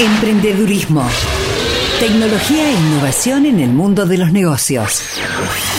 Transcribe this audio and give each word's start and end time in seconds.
Emprendedurismo. 0.00 1.02
Tecnología 1.98 2.70
e 2.70 2.72
innovación 2.72 3.46
en 3.46 3.58
el 3.58 3.70
mundo 3.70 4.06
de 4.06 4.16
los 4.16 4.30
negocios. 4.30 5.02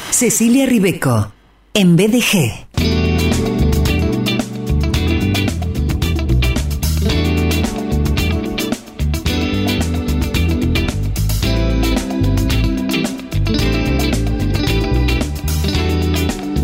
Cecilia 0.09 0.65
Ribeco, 0.65 1.31
en 1.73 1.95
BDG. 1.95 2.67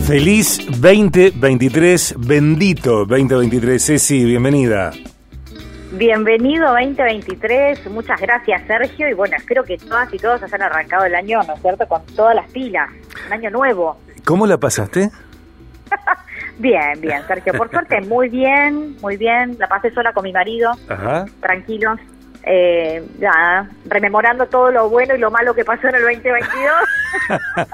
Feliz 0.06 0.60
2023, 0.82 2.16
bendito 2.18 3.06
2023, 3.06 3.86
Ceci, 3.86 4.26
bienvenida. 4.26 4.92
Bienvenido 5.98 6.68
2023, 6.72 7.90
muchas 7.90 8.20
gracias 8.20 8.64
Sergio 8.68 9.08
y 9.08 9.14
bueno, 9.14 9.38
espero 9.38 9.64
que 9.64 9.78
todas 9.78 10.14
y 10.14 10.18
todos 10.18 10.44
hayan 10.44 10.64
arrancado 10.64 11.06
el 11.06 11.16
año, 11.16 11.42
¿no 11.44 11.54
es 11.54 11.62
cierto?, 11.62 11.88
con 11.88 12.06
todas 12.08 12.36
las 12.36 12.52
pilas, 12.52 12.90
un 13.28 13.32
año 13.32 13.50
nuevo. 13.50 13.98
¿Cómo 14.26 14.46
la 14.46 14.58
pasaste? 14.58 15.10
bien, 16.60 17.00
bien, 17.00 17.22
Sergio, 17.28 17.54
por 17.54 17.72
suerte 17.72 18.02
muy 18.02 18.28
bien, 18.28 18.98
muy 19.02 19.16
bien, 19.16 19.56
la 19.58 19.68
pasé 19.68 19.90
sola 19.92 20.12
con 20.12 20.26
mi 20.26 20.34
marido, 20.34 20.74
Ajá. 20.90 21.28
tranquilos, 21.40 21.98
eh, 22.46 23.04
ya, 23.20 23.68
rememorando 23.86 24.46
todo 24.46 24.70
lo 24.72 24.88
bueno 24.90 25.16
y 25.16 25.20
lo 25.20 25.32
malo 25.32 25.54
que 25.56 25.66
pasó 25.66 25.88
en 25.88 25.96
el 25.96 26.02
2022. 26.04 26.74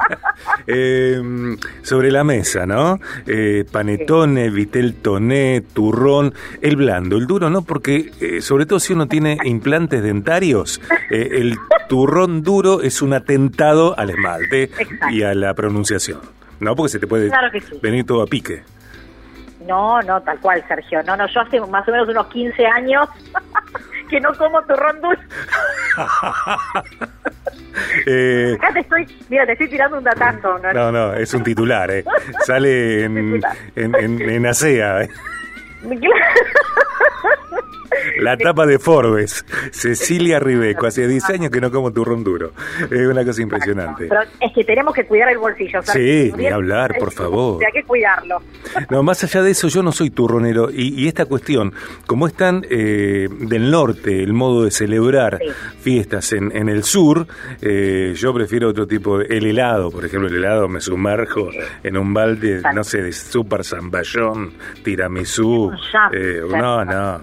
Eh, 0.68 1.20
sobre 1.82 2.12
la 2.12 2.24
mesa, 2.24 2.66
¿no? 2.66 3.00
Eh, 3.26 3.66
panetone, 3.72 4.50
vitel 4.50 4.96
toné, 4.96 5.62
turrón, 5.74 6.34
el 6.62 6.76
blando, 6.76 7.18
el 7.18 7.26
duro, 7.28 7.50
¿no? 7.50 7.64
Porque 7.64 8.12
eh, 8.22 8.42
sobre 8.42 8.66
todo 8.66 8.80
si 8.80 8.94
uno 8.94 9.08
tiene 9.08 9.38
implantes 9.44 10.04
dentarios, 10.04 10.80
eh, 11.10 11.30
el 11.34 11.58
turrón 11.90 12.44
duro 12.44 12.82
es 12.82 13.02
un 13.02 13.14
atentado 13.14 13.98
al 13.98 14.12
esmalte 14.12 14.64
Exacto. 14.64 15.10
y 15.12 15.24
a 15.24 15.34
la 15.34 15.54
pronunciación, 15.54 16.22
¿no? 16.60 16.76
Porque 16.76 16.90
se 16.92 17.00
te 17.00 17.08
puede 17.08 17.28
Claro 17.30 17.50
sí. 17.52 17.80
venir 17.82 18.06
todo 18.06 18.22
a 18.22 18.28
pique. 18.28 18.64
No, 19.68 20.02
no, 20.02 20.22
tal 20.22 20.40
cual, 20.40 20.64
Sergio. 20.68 21.04
No, 21.04 21.16
no, 21.18 21.28
yo 21.28 21.42
hace 21.42 21.60
más 21.62 21.88
o 21.88 21.92
menos 21.92 22.08
unos 22.08 22.28
15 22.28 22.66
años 22.66 23.08
que 24.12 24.20
no 24.20 24.32
como 24.36 24.62
turrón 24.64 25.02
dulce. 25.02 25.24
Eh, 28.06 28.58
Acá 28.60 28.74
te 28.74 28.80
estoy, 28.82 29.08
mira, 29.30 29.46
te 29.46 29.54
estoy 29.54 29.70
tirando 29.70 29.98
un 29.98 30.04
datazo. 30.04 30.60
¿no? 30.60 30.74
no, 30.74 30.92
no, 30.92 31.14
es 31.14 31.34
un 31.34 31.42
titular, 31.42 31.90
¿eh? 31.90 32.04
Sale 32.46 33.06
en, 33.06 33.42
en, 33.76 33.96
en, 33.96 34.22
en 34.22 34.46
ASEA, 34.46 35.04
¿eh? 35.04 35.10
La 38.22 38.38
tapa 38.38 38.66
de 38.66 38.80
Forbes, 38.80 39.46
Cecilia 39.72 40.40
Ribeco, 40.40 40.86
hace 40.88 41.08
10 41.08 41.30
años 41.30 41.52
que 41.52 41.60
no 41.60 41.70
como 41.72 41.92
turrón 41.92 42.24
duro. 42.24 42.52
Es 42.90 43.06
una 43.08 43.24
cosa 43.26 43.42
impresionante. 43.42 44.08
Pero 44.08 44.22
es 44.40 44.54
que 44.54 44.64
tenemos 44.64 44.94
que 44.96 45.06
cuidar 45.06 45.30
el 45.30 45.38
bolsillo. 45.38 45.82
Sergio. 45.84 46.02
Sí, 46.02 46.34
ni 46.38 46.48
hablar, 46.48 46.96
por 46.98 47.12
favor. 47.12 47.64
Hay 47.66 47.72
que 47.74 47.84
cuidarlo. 47.86 48.42
No, 48.90 49.04
más 49.04 49.24
allá 49.24 49.44
de 49.44 49.52
eso, 49.52 49.68
yo 49.68 49.84
no 49.84 49.92
soy 49.92 50.10
turronero 50.10 50.70
y, 50.72 50.94
y 51.04 51.08
esta 51.10 51.26
cuestión, 51.26 51.74
como 52.08 52.28
es 52.28 52.34
tan 52.34 52.66
eh, 52.70 53.28
del 53.30 53.70
norte 53.70 54.24
el 54.24 54.34
modo 54.34 54.64
de 54.64 54.72
celebrar 54.72 55.40
Sí. 55.42 55.48
fiestas 55.82 56.32
en, 56.34 56.56
en 56.56 56.70
el 56.70 56.84
sur, 56.84 57.28
eh, 57.62 58.14
yo 58.16 58.34
prefiero 58.34 58.70
otro 58.70 58.88
tipo 58.88 59.18
de... 59.20 59.26
El 59.36 59.46
helado, 59.46 59.92
por 59.92 60.06
ejemplo, 60.06 60.30
el 60.30 60.36
helado 60.36 60.68
me 60.70 60.80
sumerjo 60.80 61.50
en 61.84 61.98
un 61.98 62.14
balde, 62.14 62.62
no 62.74 62.84
sé, 62.84 63.02
de 63.02 63.12
super 63.12 63.64
zamballón, 63.66 64.54
tiramisú. 64.84 65.71
Lemon 65.72 65.80
jam, 65.92 66.12
eh, 66.14 66.42
no, 66.50 66.86
no. 66.86 67.22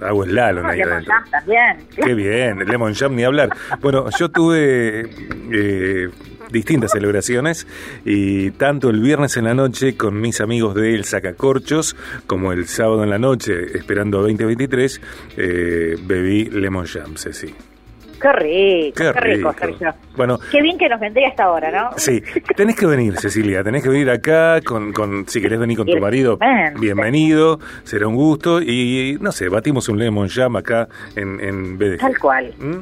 Hago 0.00 0.24
slalom 0.24 0.62
No, 0.62 0.68
ahí 0.70 0.78
lemon 0.78 0.92
adentro. 0.92 1.14
jam 1.14 1.30
también. 1.30 1.76
Qué 1.96 2.14
bien, 2.14 2.58
Lemon 2.66 2.94
Jam 2.94 3.16
ni 3.16 3.24
hablar. 3.24 3.50
Bueno, 3.80 4.06
yo 4.18 4.30
tuve 4.30 5.10
eh, 5.52 6.08
distintas 6.50 6.92
celebraciones 6.92 7.66
y 8.04 8.52
tanto 8.52 8.90
el 8.90 9.00
viernes 9.00 9.36
en 9.36 9.44
la 9.44 9.54
noche 9.54 9.96
con 9.96 10.20
mis 10.20 10.40
amigos 10.40 10.74
de 10.76 10.94
El 10.94 11.04
Sacacorchos 11.04 11.96
como 12.26 12.52
el 12.52 12.66
sábado 12.68 13.02
en 13.02 13.10
la 13.10 13.18
noche, 13.18 13.76
esperando 13.76 14.18
2023, 14.22 15.00
eh, 15.36 15.96
bebí 16.00 16.44
Lemon 16.44 16.86
Jam, 16.86 17.16
sí. 17.16 17.54
Qué 18.20 18.32
rico, 18.32 18.96
Qué 18.96 19.12
qué, 19.12 19.20
rico, 19.20 19.50
rico. 19.52 19.54
Sergio. 19.58 19.94
Bueno, 20.16 20.38
Qué 20.50 20.60
bien 20.60 20.76
que 20.76 20.88
nos 20.88 20.98
vendría 21.00 21.28
esta 21.28 21.50
hora, 21.50 21.70
¿no? 21.70 21.90
Sí, 21.96 22.22
tenés 22.56 22.74
que 22.76 22.86
venir, 22.86 23.16
Cecilia, 23.18 23.62
tenés 23.62 23.82
que 23.82 23.88
venir 23.88 24.10
acá, 24.10 24.60
con, 24.64 24.92
con 24.92 25.28
si 25.28 25.40
querés 25.40 25.58
venir 25.60 25.76
con 25.76 25.86
tu 25.86 25.98
marido, 25.98 26.38
Bienvenido. 26.80 27.60
será 27.84 28.06
un 28.08 28.16
gusto 28.16 28.60
y, 28.60 29.16
no 29.20 29.30
sé, 29.32 29.48
batimos 29.48 29.88
un 29.88 29.98
Lemon 29.98 30.28
Jam 30.28 30.56
acá 30.56 30.88
en, 31.16 31.40
en 31.40 31.78
BDG. 31.78 31.98
Tal 31.98 32.18
cual. 32.18 32.54
¿Mm? 32.58 32.78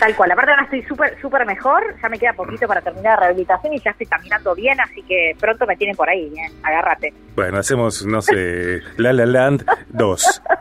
Tal 0.00 0.16
cual. 0.16 0.30
Aparte 0.32 0.50
ahora 0.50 0.64
estoy 0.64 0.82
súper 0.82 1.18
súper 1.20 1.46
mejor. 1.46 1.82
Ya 2.02 2.08
me 2.08 2.18
queda 2.18 2.32
poquito 2.32 2.66
para 2.66 2.80
terminar 2.80 3.14
la 3.18 3.26
rehabilitación 3.26 3.72
y 3.72 3.80
ya 3.80 3.90
estoy 3.92 4.06
caminando 4.06 4.54
bien, 4.54 4.80
así 4.80 5.02
que 5.02 5.36
pronto 5.38 5.66
me 5.66 5.76
tienen 5.76 5.96
por 5.96 6.08
ahí, 6.08 6.28
bien. 6.30 6.52
Agárrate. 6.62 7.12
Bueno, 7.36 7.58
hacemos, 7.58 8.04
no 8.04 8.20
sé, 8.22 8.80
La 8.96 9.12
La 9.12 9.26
Land 9.26 9.64
2. 9.90 10.42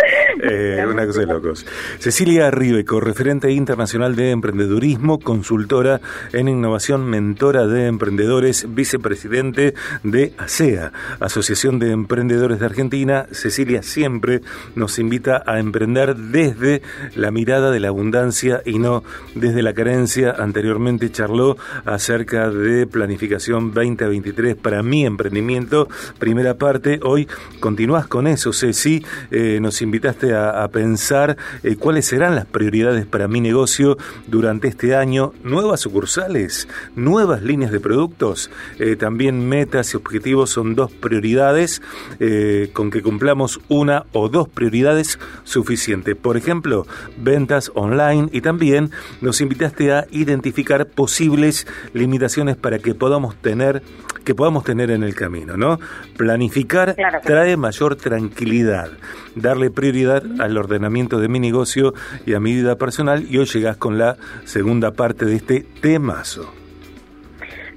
Eh, 0.42 0.82
una 0.88 1.06
cosa 1.06 1.20
de 1.20 1.26
locos. 1.26 1.66
Cecilia 1.98 2.50
Ribeco, 2.50 2.98
referente 2.98 3.50
internacional 3.50 4.16
de 4.16 4.30
emprendedurismo, 4.30 5.18
consultora 5.18 6.00
en 6.32 6.48
innovación, 6.48 7.04
mentora 7.04 7.66
de 7.66 7.86
emprendedores, 7.86 8.66
vicepresidente 8.74 9.74
de 10.02 10.32
ASEA, 10.38 10.92
Asociación 11.20 11.78
de 11.78 11.90
Emprendedores 11.90 12.60
de 12.60 12.66
Argentina. 12.66 13.26
Cecilia 13.32 13.82
siempre 13.82 14.40
nos 14.74 14.98
invita 14.98 15.42
a 15.46 15.58
emprender 15.58 16.16
desde 16.16 16.80
la 17.14 17.30
mirada 17.30 17.70
de 17.70 17.80
la 17.80 17.88
abundancia 17.88 18.62
y 18.64 18.78
no 18.78 19.04
desde 19.34 19.62
la 19.62 19.74
carencia. 19.74 20.34
Anteriormente 20.38 21.10
charló 21.10 21.58
acerca 21.84 22.48
de 22.50 22.86
planificación 22.86 23.74
2023 23.74 24.56
para 24.56 24.82
mi 24.82 25.04
emprendimiento. 25.04 25.88
Primera 26.18 26.54
parte, 26.54 27.00
hoy 27.02 27.28
continúas 27.60 28.06
con 28.06 28.26
eso, 28.26 28.52
Ceci. 28.52 29.04
Eh, 29.30 29.58
nos 29.60 29.82
invitaste 29.90 30.34
a, 30.34 30.62
a 30.62 30.68
pensar 30.68 31.36
eh, 31.64 31.74
cuáles 31.74 32.06
serán 32.06 32.36
las 32.36 32.46
prioridades 32.46 33.06
para 33.06 33.26
mi 33.26 33.40
negocio 33.40 33.98
durante 34.28 34.68
este 34.68 34.94
año. 34.94 35.32
Nuevas 35.42 35.80
sucursales, 35.80 36.68
nuevas 36.94 37.42
líneas 37.42 37.72
de 37.72 37.80
productos, 37.80 38.50
eh, 38.78 38.94
también 38.94 39.48
metas 39.48 39.92
y 39.92 39.96
objetivos 39.96 40.50
son 40.50 40.74
dos 40.76 40.92
prioridades. 40.92 41.82
eh, 42.20 42.70
con 42.72 42.90
que 42.90 43.02
cumplamos 43.02 43.60
una 43.68 44.04
o 44.12 44.28
dos 44.28 44.48
prioridades 44.48 45.18
suficiente. 45.44 46.14
Por 46.14 46.36
ejemplo, 46.36 46.86
ventas 47.16 47.72
online 47.74 48.28
y 48.32 48.40
también 48.40 48.90
nos 49.20 49.40
invitaste 49.40 49.92
a 49.92 50.06
identificar 50.10 50.86
posibles 50.86 51.66
limitaciones 51.92 52.56
para 52.56 52.78
que 52.78 52.94
podamos 52.94 53.36
tener 53.36 53.82
que 54.24 54.34
podamos 54.34 54.64
tener 54.64 54.90
en 54.90 55.02
el 55.02 55.14
camino, 55.14 55.56
¿no? 55.56 55.80
Planificar 56.18 56.94
Claro 56.94 57.20
trae 57.24 57.56
mayor 57.56 57.96
tranquilidad, 57.96 58.90
darle 59.34 59.70
prioridad 59.80 60.22
al 60.40 60.58
ordenamiento 60.58 61.18
de 61.18 61.28
mi 61.28 61.40
negocio 61.40 61.94
y 62.26 62.34
a 62.34 62.40
mi 62.40 62.52
vida 62.52 62.76
personal 62.76 63.24
y 63.26 63.38
hoy 63.38 63.46
llegás 63.46 63.78
con 63.78 63.96
la 63.96 64.18
segunda 64.44 64.90
parte 64.90 65.24
de 65.24 65.36
este 65.36 65.64
temazo. 65.80 66.52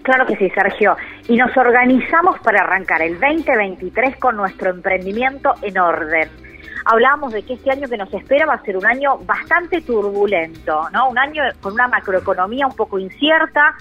Claro 0.01 0.25
que 0.25 0.35
sí, 0.35 0.49
Sergio. 0.49 0.97
Y 1.29 1.37
nos 1.37 1.55
organizamos 1.55 2.37
para 2.41 2.61
arrancar 2.65 3.01
el 3.03 3.17
2023 3.21 4.17
con 4.17 4.35
nuestro 4.35 4.71
emprendimiento 4.71 5.53
en 5.61 5.77
orden. 5.77 6.27
Hablábamos 6.83 7.31
de 7.31 7.43
que 7.43 7.53
este 7.53 7.71
año 7.71 7.87
que 7.87 7.95
nos 7.95 8.13
espera 8.13 8.47
va 8.47 8.55
a 8.55 8.63
ser 8.63 8.75
un 8.75 8.85
año 8.85 9.19
bastante 9.19 9.79
turbulento, 9.79 10.89
¿no? 10.91 11.07
Un 11.07 11.17
año 11.17 11.41
con 11.61 11.71
una 11.71 11.87
macroeconomía 11.87 12.67
un 12.67 12.75
poco 12.75 12.99
incierta, 12.99 13.75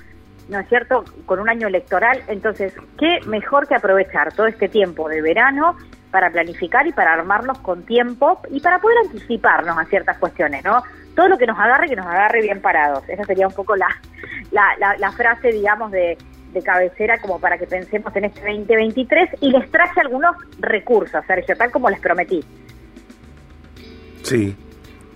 ¿no 0.49 0.61
es 0.61 0.69
cierto? 0.69 1.03
Con 1.27 1.41
un 1.41 1.49
año 1.49 1.67
electoral. 1.67 2.23
Entonces, 2.29 2.73
¿qué 3.01 3.19
mejor 3.27 3.67
que 3.67 3.75
aprovechar 3.75 4.33
todo 4.33 4.47
este 4.47 4.69
tiempo 4.69 5.09
de 5.09 5.21
verano 5.23 5.77
para 6.13 6.31
planificar 6.31 6.87
y 6.87 6.93
para 6.93 7.15
armarnos 7.15 7.59
con 7.59 7.83
tiempo 7.85 8.41
y 8.51 8.61
para 8.61 8.79
poder 8.79 8.99
anticiparnos 9.07 9.77
a 9.77 9.85
ciertas 9.87 10.19
cuestiones, 10.19 10.63
¿no? 10.63 10.83
Todo 11.17 11.29
lo 11.29 11.39
que 11.39 11.47
nos 11.47 11.59
agarre, 11.59 11.89
que 11.89 11.97
nos 11.97 12.07
agarre 12.07 12.43
bien 12.43 12.61
parados. 12.61 13.03
Esa 13.09 13.25
sería 13.25 13.49
un 13.49 13.55
poco 13.55 13.75
la, 13.75 13.89
la, 14.53 14.63
la, 14.79 14.97
la 14.99 15.11
frase, 15.11 15.51
digamos, 15.51 15.91
de, 15.91 16.17
de 16.53 16.63
cabecera 16.63 17.19
como 17.19 17.41
para 17.41 17.57
que 17.59 17.67
pensemos 17.67 18.15
en 18.15 18.27
este 18.27 18.41
2023 18.41 19.31
y 19.41 19.51
les 19.51 19.71
traje 19.71 20.01
algunos 20.01 20.37
recursos, 20.61 21.25
Sergio, 21.27 21.57
tal 21.57 21.71
como 21.71 21.89
les 21.91 21.99
prometí. 21.99 22.45
Sí. 24.23 24.55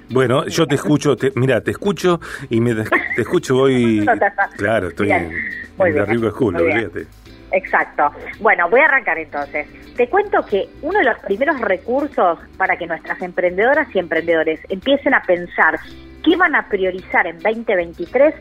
Bueno, 0.09 0.47
yo 0.47 0.67
te 0.67 0.77
escucho, 0.77 1.17
te, 1.17 1.33
mira, 1.35 1.61
te 1.61 1.73
escucho 1.73 2.21
y 2.49 2.61
me 2.61 2.75
te 2.75 3.21
escucho 3.23 3.69
estás- 3.69 4.55
Claro, 4.57 4.89
estoy 4.89 5.07
Bien, 5.09 5.25
en, 5.25 5.87
en 5.87 5.97
la 6.25 6.31
School, 6.31 6.57
olvídate. 6.57 7.07
Exacto. 7.53 8.11
Bueno, 8.41 8.69
voy 8.69 8.81
a 8.81 8.87
arrancar 8.87 9.19
entonces. 9.19 9.67
Te 9.97 10.09
cuento 10.09 10.45
que 10.45 10.69
uno 10.83 10.99
de 10.99 11.05
los 11.05 11.19
primeros 11.21 11.61
recursos 11.61 12.39
para 12.57 12.77
que 12.77 12.87
nuestras 12.87 13.21
emprendedoras 13.23 13.89
y 13.95 13.99
emprendedores 13.99 14.61
empiecen 14.69 15.15
a 15.15 15.23
pensar 15.23 15.79
qué 16.25 16.37
van 16.37 16.55
a 16.55 16.69
priorizar 16.69 17.27
en 17.27 17.39
2023 17.39 18.35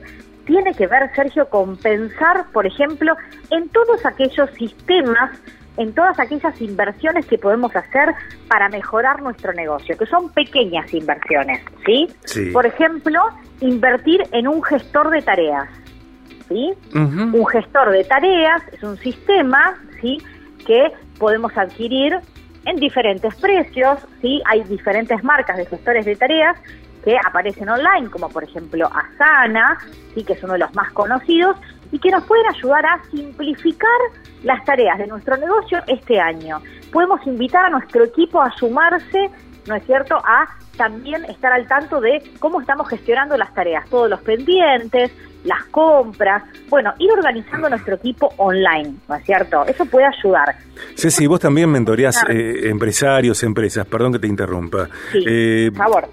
tiene 0.45 0.73
que 0.75 0.85
ver, 0.85 1.09
Sergio, 1.15 1.49
con 1.49 1.75
pensar, 1.77 2.45
por 2.53 2.67
ejemplo, 2.67 3.15
en 3.49 3.67
todos 3.69 4.05
aquellos 4.05 4.49
sistemas 4.51 5.31
en 5.77 5.93
todas 5.93 6.19
aquellas 6.19 6.59
inversiones 6.61 7.25
que 7.25 7.37
podemos 7.37 7.75
hacer 7.75 8.13
para 8.47 8.69
mejorar 8.69 9.21
nuestro 9.21 9.53
negocio, 9.53 9.97
que 9.97 10.05
son 10.05 10.31
pequeñas 10.31 10.93
inversiones, 10.93 11.61
¿sí? 11.85 12.07
Por 12.53 12.65
ejemplo, 12.65 13.21
invertir 13.59 14.23
en 14.31 14.47
un 14.47 14.63
gestor 14.63 15.09
de 15.09 15.21
tareas, 15.21 15.67
¿sí? 16.47 16.73
Un 16.93 17.45
gestor 17.47 17.91
de 17.91 18.03
tareas 18.03 18.61
es 18.71 18.83
un 18.83 18.97
sistema, 18.97 19.75
¿sí? 20.01 20.17
Que 20.65 20.91
podemos 21.17 21.55
adquirir 21.57 22.19
en 22.65 22.75
diferentes 22.77 23.33
precios, 23.35 23.99
¿sí? 24.21 24.41
Hay 24.45 24.63
diferentes 24.63 25.23
marcas 25.23 25.57
de 25.57 25.65
gestores 25.65 26.05
de 26.05 26.15
tareas 26.15 26.57
que 27.05 27.15
aparecen 27.23 27.69
online, 27.69 28.09
como 28.09 28.27
por 28.29 28.43
ejemplo 28.43 28.89
Asana, 28.91 29.77
¿sí? 30.15 30.23
que 30.23 30.33
es 30.33 30.43
uno 30.43 30.53
de 30.53 30.59
los 30.59 30.73
más 30.73 30.91
conocidos, 30.91 31.55
y 31.91 31.99
que 31.99 32.09
nos 32.09 32.23
pueden 32.25 32.45
ayudar 32.47 32.83
a 32.85 33.01
simplificar 33.11 33.89
las 34.43 34.65
tareas 34.65 34.97
de 34.97 35.07
nuestro 35.07 35.37
negocio 35.37 35.79
este 35.87 36.19
año. 36.19 36.61
Podemos 36.91 37.25
invitar 37.27 37.65
a 37.65 37.69
nuestro 37.69 38.03
equipo 38.05 38.41
a 38.41 38.51
sumarse, 38.57 39.29
¿no 39.67 39.75
es 39.75 39.85
cierto?, 39.85 40.15
a 40.17 40.47
también 40.77 41.25
estar 41.25 41.51
al 41.53 41.67
tanto 41.67 42.01
de 42.01 42.21
cómo 42.39 42.61
estamos 42.61 42.89
gestionando 42.89 43.37
las 43.37 43.53
tareas, 43.53 43.87
todos 43.89 44.09
los 44.09 44.21
pendientes, 44.21 45.11
las 45.43 45.63
compras, 45.65 46.43
bueno, 46.69 46.93
ir 46.97 47.11
organizando 47.11 47.69
nuestro 47.69 47.95
equipo 47.95 48.33
online, 48.37 48.95
¿no 49.07 49.15
es 49.15 49.23
cierto? 49.25 49.65
Eso 49.65 49.85
puede 49.85 50.07
ayudar. 50.07 50.55
Ceci, 50.95 51.27
vos 51.27 51.39
también 51.39 51.69
mentoreás 51.69 52.23
eh, 52.27 52.61
empresarios, 52.69 53.43
empresas, 53.43 53.85
perdón 53.85 54.13
que 54.13 54.19
te 54.19 54.27
interrumpa. 54.27 54.89
Sí, 55.11 55.23
eh, 55.27 55.71
por 55.71 55.77
favor. 55.77 56.09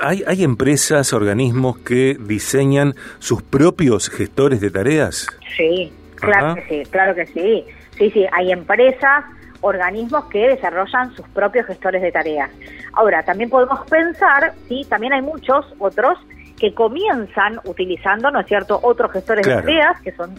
¿hay, 0.00 0.22
¿Hay 0.26 0.44
empresas, 0.44 1.12
organismos 1.12 1.78
que 1.78 2.16
diseñan 2.18 2.94
sus 3.18 3.42
propios 3.42 4.08
gestores 4.08 4.60
de 4.60 4.70
tareas? 4.70 5.26
Sí, 5.56 5.92
claro 6.16 6.54
que 6.54 6.62
sí, 6.68 6.90
claro 6.90 7.14
que 7.14 7.26
sí. 7.26 7.64
Sí, 7.98 8.10
sí, 8.10 8.26
hay 8.32 8.52
empresas, 8.52 9.24
organismos 9.66 10.24
que 10.26 10.48
desarrollan 10.48 11.14
sus 11.14 11.26
propios 11.28 11.66
gestores 11.66 12.02
de 12.02 12.12
tareas. 12.12 12.50
Ahora, 12.92 13.22
también 13.22 13.50
podemos 13.50 13.80
pensar, 13.88 14.54
sí, 14.68 14.86
también 14.88 15.12
hay 15.12 15.22
muchos 15.22 15.66
otros 15.78 16.18
que 16.58 16.72
comienzan 16.74 17.60
utilizando, 17.64 18.30
¿no 18.30 18.40
es 18.40 18.46
cierto?, 18.46 18.78
otros 18.82 19.12
gestores 19.12 19.46
de 19.46 19.54
tareas 19.54 20.00
que 20.00 20.12
son 20.12 20.34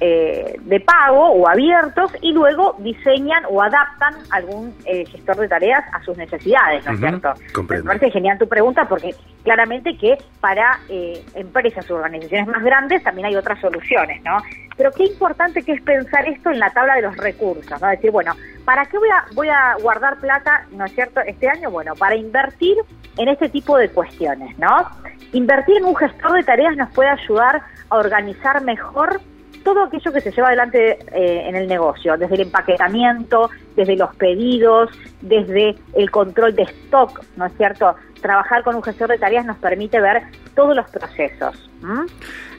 eh, 0.00 0.56
de 0.60 0.80
pago 0.80 1.32
o 1.32 1.48
abiertos 1.48 2.12
y 2.22 2.32
luego 2.32 2.76
diseñan 2.78 3.42
o 3.50 3.60
adaptan 3.60 4.14
algún 4.30 4.72
eh, 4.84 5.04
gestor 5.06 5.36
de 5.36 5.48
tareas 5.48 5.84
a 5.92 6.00
sus 6.04 6.16
necesidades, 6.16 6.86
¿no 6.86 6.92
es 6.92 7.00
cierto? 7.00 7.34
Me 7.68 7.82
parece 7.82 8.10
genial 8.12 8.38
tu 8.38 8.48
pregunta 8.48 8.84
porque 8.88 9.14
claramente 9.42 9.96
que 9.96 10.16
para 10.40 10.78
eh, 10.88 11.24
empresas 11.34 11.90
o 11.90 11.96
organizaciones 11.96 12.46
más 12.46 12.62
grandes 12.62 13.02
también 13.02 13.26
hay 13.26 13.36
otras 13.36 13.60
soluciones, 13.60 14.22
¿no? 14.22 14.38
Pero 14.76 14.92
qué 14.92 15.04
importante 15.06 15.64
que 15.64 15.72
es 15.72 15.82
pensar 15.82 16.28
esto 16.28 16.50
en 16.50 16.60
la 16.60 16.70
tabla 16.70 16.94
de 16.94 17.02
los 17.02 17.16
recursos, 17.16 17.80
¿no? 17.80 17.88
Decir, 17.88 18.12
bueno, 18.12 18.34
¿para 18.64 18.86
qué 18.86 18.98
voy 18.98 19.08
a, 19.08 19.24
voy 19.34 19.48
a 19.48 19.74
guardar 19.82 20.20
plata, 20.20 20.64
¿no 20.70 20.84
es 20.84 20.92
cierto?, 20.92 21.20
este 21.22 21.48
año? 21.48 21.70
Bueno, 21.72 21.94
para 21.96 22.14
invertir 22.14 22.76
en 23.16 23.28
este 23.28 23.48
tipo 23.48 23.76
de 23.76 23.88
cuestiones, 23.88 24.56
¿no? 24.58 24.88
Invertir 25.32 25.78
en 25.78 25.86
un 25.86 25.96
gestor 25.96 26.34
de 26.34 26.44
tareas 26.44 26.76
nos 26.76 26.90
puede 26.92 27.10
ayudar 27.10 27.62
a 27.90 27.96
organizar 27.96 28.62
mejor 28.62 29.20
todo 29.62 29.84
aquello 29.84 30.12
que 30.12 30.20
se 30.20 30.30
lleva 30.30 30.48
adelante 30.48 30.98
eh, 31.12 31.48
en 31.48 31.56
el 31.56 31.68
negocio, 31.68 32.16
desde 32.16 32.34
el 32.36 32.40
empaquetamiento, 32.42 33.50
desde 33.76 33.96
los 33.96 34.14
pedidos, 34.16 34.90
desde 35.20 35.76
el 35.94 36.10
control 36.10 36.54
de 36.54 36.62
stock, 36.62 37.22
¿no 37.36 37.46
es 37.46 37.52
cierto? 37.56 37.94
Trabajar 38.20 38.62
con 38.62 38.74
un 38.74 38.82
gestor 38.82 39.08
de 39.08 39.18
tareas 39.18 39.46
nos 39.46 39.58
permite 39.58 40.00
ver 40.00 40.22
todos 40.54 40.74
los 40.74 40.88
procesos. 40.90 41.70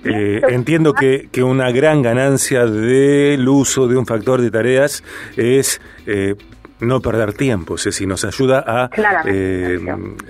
Eh, 0.05 0.41
entiendo 0.49 0.93
que, 0.93 1.27
que, 1.31 1.43
una 1.43 1.71
gran 1.71 2.01
ganancia 2.01 2.65
del 2.65 3.47
uso 3.49 3.87
de 3.87 3.97
un 3.97 4.05
factor 4.05 4.41
de 4.41 4.49
tareas 4.49 5.03
es 5.35 5.81
eh, 6.07 6.35
no 6.79 7.01
perder 7.01 7.33
tiempo, 7.33 7.77
si 7.77 8.05
nos 8.05 8.23
ayuda 8.23 8.63
a 8.65 8.89
eh, 9.25 9.79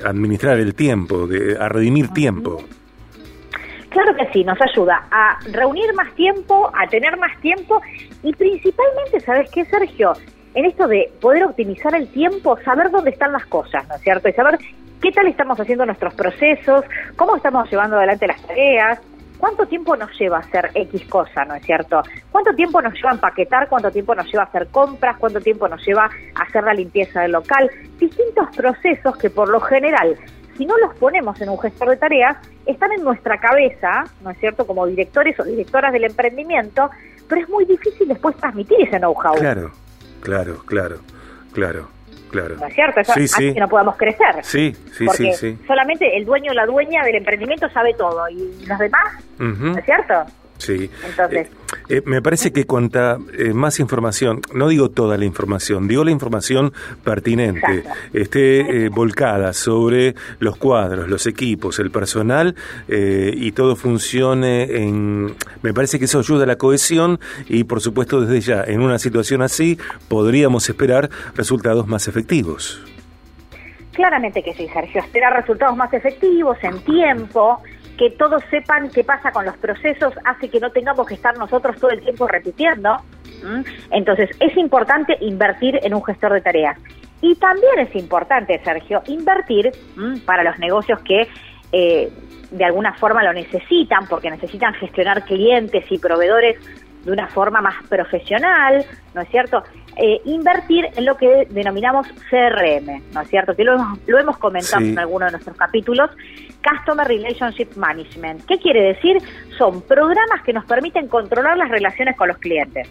administrar 0.05 0.59
el 0.59 0.73
tiempo, 0.73 1.27
de, 1.27 1.57
a 1.59 1.69
redimir 1.69 2.09
tiempo. 2.09 2.63
Claro 3.89 4.15
que 4.15 4.27
sí, 4.31 4.43
nos 4.43 4.57
ayuda 4.61 5.03
a 5.09 5.39
reunir 5.51 5.93
más 5.95 6.13
tiempo, 6.13 6.71
a 6.77 6.87
tener 6.87 7.17
más 7.17 7.39
tiempo 7.41 7.81
y 8.23 8.33
principalmente, 8.33 9.19
¿sabes 9.21 9.49
qué, 9.51 9.65
Sergio? 9.65 10.13
En 10.53 10.65
esto 10.65 10.87
de 10.87 11.11
poder 11.19 11.43
optimizar 11.43 11.95
el 11.95 12.07
tiempo, 12.09 12.57
saber 12.63 12.91
dónde 12.91 13.11
están 13.11 13.31
las 13.31 13.45
cosas, 13.45 13.87
¿no 13.87 13.95
es 13.95 14.01
cierto? 14.01 14.29
Y 14.29 14.33
saber 14.33 14.59
qué 15.01 15.11
tal 15.11 15.27
estamos 15.27 15.59
haciendo 15.59 15.85
nuestros 15.85 16.13
procesos, 16.13 16.85
cómo 17.15 17.35
estamos 17.35 17.69
llevando 17.69 17.97
adelante 17.97 18.27
las 18.27 18.41
tareas, 18.45 18.99
¿Cuánto 19.39 19.65
tiempo 19.67 19.95
nos 19.95 20.11
lleva 20.19 20.39
hacer 20.39 20.69
X 20.73 21.05
cosa, 21.05 21.45
no 21.45 21.55
es 21.55 21.63
cierto? 21.63 22.03
¿Cuánto 22.29 22.53
tiempo 22.53 22.81
nos 22.81 22.93
lleva 22.93 23.11
empaquetar? 23.11 23.69
¿Cuánto 23.69 23.89
tiempo 23.89 24.13
nos 24.13 24.29
lleva 24.29 24.43
hacer 24.43 24.67
compras? 24.67 25.15
¿Cuánto 25.17 25.39
tiempo 25.39 25.65
nos 25.69 25.81
lleva 25.85 26.09
hacer 26.35 26.61
la 26.65 26.73
limpieza 26.73 27.21
del 27.21 27.31
local? 27.31 27.71
Distintos 27.97 28.53
procesos 28.53 29.15
que 29.15 29.29
por 29.29 29.47
lo 29.47 29.61
general, 29.61 30.17
si 30.59 30.65
no 30.65 30.77
los 30.77 30.93
ponemos 30.95 31.39
en 31.39 31.47
un 31.47 31.57
gestor 31.57 31.89
de 31.89 31.95
tareas, 31.95 32.35
están 32.65 32.91
en 32.91 33.01
nuestra 33.01 33.39
cabeza, 33.39 34.03
¿no 34.21 34.29
es 34.29 34.37
cierto? 34.39 34.67
Como 34.67 34.85
directores 34.85 35.39
o 35.39 35.45
directoras 35.45 35.93
del 35.93 36.03
emprendimiento, 36.03 36.89
pero 37.29 37.41
es 37.41 37.47
muy 37.47 37.63
difícil 37.63 38.09
después 38.09 38.35
transmitir 38.35 38.77
ese 38.81 38.99
know-how. 38.99 39.35
Claro, 39.35 39.71
claro, 40.19 40.61
claro, 40.65 40.97
claro. 41.53 41.87
Claro. 42.29 42.57
¿No 42.57 42.67
es 42.67 42.75
cierto? 42.75 42.99
Eso 42.99 43.13
sí, 43.15 43.53
que 43.55 43.59
no 43.59 43.67
podamos 43.67 43.97
crecer. 43.97 44.35
Sí, 44.43 44.75
sí, 44.95 45.05
porque 45.07 45.33
sí, 45.33 45.57
Solamente 45.65 46.15
el 46.15 46.25
dueño 46.25 46.51
o 46.51 46.53
la 46.53 46.67
dueña 46.67 47.03
del 47.03 47.15
emprendimiento 47.15 47.67
sabe 47.69 47.95
todo 47.95 48.29
y 48.29 48.65
los 48.67 48.77
demás, 48.77 49.23
¿no 49.39 49.75
es 49.75 49.83
cierto? 49.83 50.25
Sí. 50.59 50.89
Entonces. 51.05 51.47
Eh, 51.47 51.97
eh, 51.97 52.01
me 52.05 52.21
parece 52.21 52.51
que 52.51 52.65
cuanta 52.65 53.17
eh, 53.37 53.53
más 53.53 53.79
información, 53.79 54.41
no 54.53 54.67
digo 54.67 54.89
toda 54.89 55.17
la 55.17 55.25
información, 55.25 55.87
digo 55.87 56.03
la 56.03 56.11
información 56.11 56.73
pertinente, 57.03 57.83
esté 58.13 58.89
volcada 58.89 59.53
sobre 59.53 60.15
los 60.39 60.57
cuadros, 60.57 61.09
los 61.09 61.25
equipos, 61.27 61.79
el 61.79 61.91
personal 61.91 62.55
y 62.87 63.51
todo 63.53 63.75
funcione 63.75 64.63
en. 64.63 65.35
Me 65.61 65.73
parece 65.73 65.97
que 65.97 66.05
eso 66.05 66.19
ayuda 66.19 66.43
a 66.43 66.47
la 66.47 66.57
cohesión 66.57 67.19
y, 67.47 67.63
por 67.63 67.81
supuesto, 67.81 68.21
desde 68.21 68.41
ya, 68.41 68.63
en 68.63 68.81
una 68.81 68.99
situación 68.99 69.41
así, 69.41 69.77
podríamos 70.07 70.69
esperar 70.69 71.09
resultados 71.35 71.87
más 71.87 72.07
efectivos. 72.07 72.81
Claramente 73.93 74.43
que 74.43 74.53
sí, 74.53 74.67
Sergio. 74.71 75.01
Esperar 75.01 75.33
resultados 75.33 75.75
más 75.75 75.93
efectivos 75.93 76.57
en 76.61 76.79
tiempo 76.83 77.61
que 77.99 78.09
todos 78.11 78.41
sepan 78.49 78.89
qué 78.89 79.03
pasa 79.03 79.29
con 79.33 79.45
los 79.45 79.57
procesos 79.57 80.13
hace 80.23 80.49
que 80.49 80.61
no 80.61 80.71
tengamos 80.71 81.05
que 81.05 81.15
estar 81.15 81.37
nosotros 81.37 81.77
todo 81.77 81.91
el 81.91 81.99
tiempo 81.99 82.29
repitiendo. 82.29 82.95
Entonces, 83.91 84.29
es 84.39 84.55
importante 84.55 85.17
invertir 85.19 85.77
en 85.83 85.93
un 85.93 86.03
gestor 86.05 86.31
de 86.31 86.39
tareas. 86.39 86.77
Y 87.21 87.35
también 87.35 87.77
es 87.79 87.93
importante, 87.97 88.61
Sergio, 88.63 89.01
invertir 89.07 89.71
para 90.25 90.43
los 90.43 90.57
negocios 90.59 91.01
que 91.01 91.27
eh, 91.73 92.09
de 92.51 92.65
alguna 92.65 92.93
forma 92.93 93.21
lo 93.21 93.33
necesitan, 93.33 94.07
porque 94.07 94.31
necesitan 94.31 94.73
gestionar 94.75 95.25
clientes 95.25 95.83
y 95.89 95.99
proveedores 95.99 96.55
de 97.03 97.11
una 97.11 97.27
forma 97.27 97.61
más 97.61 97.75
profesional, 97.87 98.85
¿no 99.13 99.21
es 99.21 99.29
cierto? 99.29 99.63
Eh, 99.95 100.21
invertir 100.25 100.87
en 100.95 101.05
lo 101.05 101.17
que 101.17 101.47
denominamos 101.49 102.07
CRM, 102.29 103.01
¿no 103.13 103.21
es 103.21 103.29
cierto? 103.29 103.55
Que 103.55 103.63
lo 103.63 103.75
hemos, 103.75 103.99
lo 104.07 104.19
hemos 104.19 104.37
comentado 104.37 104.83
en 104.83 104.97
alguno 104.97 105.25
de 105.25 105.31
nuestros 105.31 105.57
capítulos, 105.57 106.09
Customer 106.63 107.07
Relationship 107.07 107.75
Management. 107.75 108.45
¿Qué 108.45 108.57
quiere 108.59 108.93
decir? 108.93 109.17
Son 109.57 109.81
programas 109.81 110.41
que 110.43 110.53
nos 110.53 110.65
permiten 110.65 111.07
controlar 111.07 111.57
las 111.57 111.69
relaciones 111.69 112.15
con 112.17 112.27
los 112.27 112.37
clientes. 112.37 112.87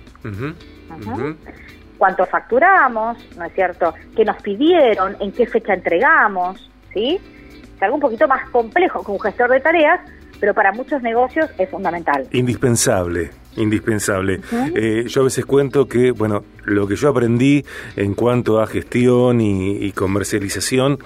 Cuánto 1.97 2.27
facturamos, 2.27 3.19
¿no 3.37 3.45
es 3.45 3.53
cierto? 3.55 3.95
¿Qué 4.15 4.25
nos 4.25 4.41
pidieron? 4.43 5.17
¿En 5.21 5.33
qué 5.33 5.47
fecha 5.47 5.75
entregamos? 5.75 6.71
¿Sí? 6.93 7.19
Es 7.77 7.83
algo 7.83 7.97
un 7.97 8.01
poquito 8.01 8.29
más 8.29 8.49
complejo 8.51 9.05
que 9.05 9.11
un 9.11 9.21
gestor 9.21 9.51
de 9.51 9.61
tareas, 9.61 10.01
pero 10.41 10.55
para 10.55 10.73
muchos 10.73 11.03
negocios 11.03 11.49
es 11.59 11.69
fundamental. 11.69 12.27
Indispensable 12.33 13.31
indispensable. 13.57 14.41
Eh, 14.75 15.05
yo 15.07 15.21
a 15.23 15.25
veces 15.25 15.45
cuento 15.45 15.87
que, 15.87 16.11
bueno, 16.11 16.45
lo 16.65 16.87
que 16.87 16.97
yo 16.97 17.09
aprendí 17.09 17.65
en 17.97 18.15
cuanto 18.15 18.61
a 18.61 18.67
gestión 18.67 19.41
y 19.41 19.91
comercialización 19.93 20.99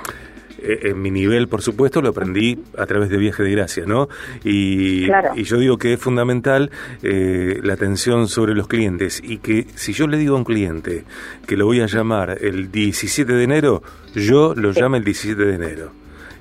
eh, 0.63 0.91
en 0.91 1.03
mi 1.03 1.11
nivel, 1.11 1.49
por 1.49 1.61
supuesto, 1.61 2.01
lo 2.01 2.11
aprendí 2.11 2.63
a 2.79 2.87
través 2.87 3.11
de 3.11 3.17
Viaje 3.17 3.43
de 3.43 3.51
Gracia, 3.51 3.85
¿no? 3.85 4.09
Y, 4.45 5.07
y 5.35 5.43
yo 5.43 5.59
digo 5.59 5.77
que 5.77 5.95
es 5.95 6.01
fundamental 6.01 6.71
eh, 7.03 7.59
la 7.63 7.75
atención 7.75 8.29
sobre 8.29 8.55
los 8.55 8.69
clientes 8.69 9.21
y 9.25 9.39
que 9.39 9.67
si 9.75 9.93
yo 9.93 10.07
le 10.07 10.19
digo 10.19 10.37
a 10.37 10.39
un 10.39 10.45
cliente 10.45 11.05
que 11.47 11.57
lo 11.57 11.67
voy 11.67 11.81
a 11.81 11.87
llamar 11.87 12.39
el 12.41 12.71
17 12.71 13.33
de 13.33 13.43
enero, 13.43 13.83
yo 14.15 14.55
lo 14.55 14.71
llame 14.71 14.99
el 14.99 15.05
17 15.05 15.45
de 15.45 15.55
enero. 15.55 15.93